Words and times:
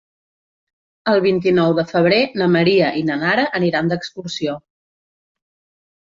El 1.11 1.19
vint-i-nou 1.25 1.73
de 1.79 1.83
febrer 1.91 2.21
na 2.41 2.47
Maria 2.53 2.87
i 3.01 3.03
na 3.09 3.17
Nara 3.25 3.43
aniran 3.59 3.91
d'excursió. 3.91 4.55